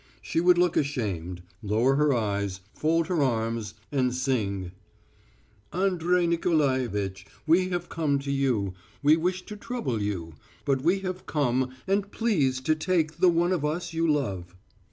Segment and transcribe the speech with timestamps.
[0.19, 4.71] She would look ashamed, lower her eyes, fold her arms and sing:
[5.71, 10.33] "Andray Nikolaevitch We have come to you, We wish to trouble you.
[10.65, 14.55] But we have come And please to take The one of us you love."